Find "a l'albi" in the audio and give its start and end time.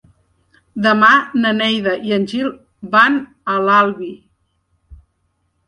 3.57-4.13